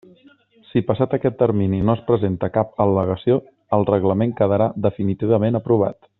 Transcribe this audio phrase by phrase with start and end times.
[0.69, 3.37] Si passat aquest termini no es presenta cap al·legació,
[3.79, 6.07] el reglament quedarà definitivament aprovat.